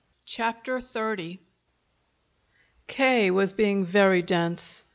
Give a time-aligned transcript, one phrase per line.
[0.25, 1.37] CHAPTER XXX
[2.87, 3.29] K.
[3.29, 4.83] was being very dense.